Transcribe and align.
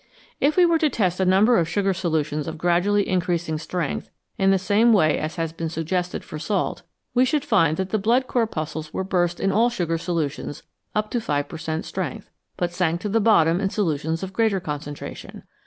If 0.39 0.57
we 0.57 0.65
were 0.65 0.79
to 0.79 0.89
test 0.89 1.19
a 1.19 1.25
number 1.25 1.59
of 1.59 1.69
sugar 1.69 1.93
solutions 1.93 2.47
of 2.47 2.57
gradually 2.57 3.07
increasing 3.07 3.59
strength 3.59 4.09
in 4.35 4.49
the 4.49 4.57
same 4.57 4.93
way 4.93 5.19
as 5.19 5.35
has 5.35 5.53
been 5.53 5.69
suggested 5.69 6.23
for 6.23 6.39
salt, 6.39 6.81
we 7.13 7.23
should 7.23 7.45
find 7.45 7.77
that 7.77 7.91
the 7.91 7.99
blood 7.99 8.25
corpuscles 8.25 8.91
were 8.91 9.03
burst 9.03 9.39
in 9.39 9.51
all 9.51 9.69
sugar 9.69 9.99
solutions 9.99 10.63
up 10.95 11.11
to 11.11 11.21
5 11.21 11.47
PLT 11.47 11.59
cent, 11.61 11.85
strength, 11.85 12.31
but 12.57 12.73
sank 12.73 12.99
to 13.01 13.09
the 13.09 13.21
bottom 13.21 13.61
in 13.61 13.69
solutions 13.69 14.23
of 14.23 14.33
greater 14.33 14.59
concentration. 14.59 15.43